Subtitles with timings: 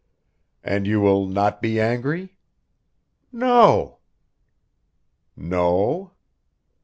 [0.63, 2.35] "And you will not be angry?"
[3.31, 3.99] "No."
[5.35, 6.13] "No?"